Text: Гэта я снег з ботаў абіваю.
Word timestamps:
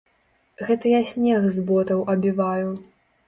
Гэта 0.69 0.93
я 0.93 1.01
снег 1.11 1.45
з 1.57 1.65
ботаў 1.69 2.01
абіваю. 2.17 2.67